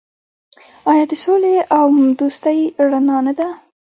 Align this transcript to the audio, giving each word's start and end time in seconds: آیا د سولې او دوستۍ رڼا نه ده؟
آیا 0.91 1.03
د 1.11 1.13
سولې 1.23 1.55
او 1.77 1.85
دوستۍ 2.19 2.59
رڼا 2.83 3.17
نه 3.27 3.33
ده؟ 3.37 3.47